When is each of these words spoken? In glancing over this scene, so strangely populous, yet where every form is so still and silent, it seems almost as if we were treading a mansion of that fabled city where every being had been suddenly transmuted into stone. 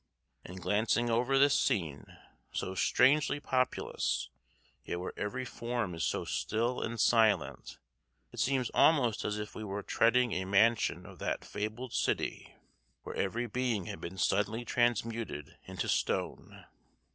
In 0.43 0.55
glancing 0.55 1.11
over 1.11 1.37
this 1.37 1.53
scene, 1.59 2.17
so 2.51 2.73
strangely 2.73 3.39
populous, 3.39 4.29
yet 4.83 4.99
where 4.99 5.13
every 5.15 5.45
form 5.45 5.93
is 5.93 6.03
so 6.03 6.25
still 6.25 6.81
and 6.81 6.99
silent, 6.99 7.77
it 8.31 8.39
seems 8.39 8.71
almost 8.71 9.23
as 9.23 9.37
if 9.37 9.53
we 9.53 9.63
were 9.63 9.83
treading 9.83 10.31
a 10.31 10.45
mansion 10.45 11.05
of 11.05 11.19
that 11.19 11.45
fabled 11.45 11.93
city 11.93 12.55
where 13.03 13.15
every 13.15 13.45
being 13.45 13.85
had 13.85 14.01
been 14.01 14.17
suddenly 14.17 14.65
transmuted 14.65 15.59
into 15.67 15.87
stone. 15.87 16.65